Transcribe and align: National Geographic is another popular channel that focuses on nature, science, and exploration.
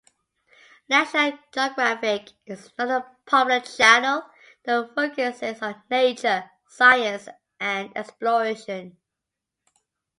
National 0.89 1.37
Geographic 1.53 2.29
is 2.47 2.71
another 2.75 3.05
popular 3.23 3.59
channel 3.59 4.23
that 4.63 4.89
focuses 4.95 5.61
on 5.61 5.83
nature, 5.91 6.49
science, 6.67 7.29
and 7.59 7.95
exploration. 7.95 8.97